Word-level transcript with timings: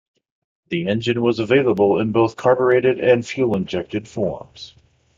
The 0.69 0.87
engine 0.87 1.21
was 1.21 1.37
available 1.37 1.99
in 1.99 2.11
both 2.11 2.35
carburetted 2.35 2.99
and 2.99 3.23
fuel-injected 3.23 4.07
forms. 4.07 4.73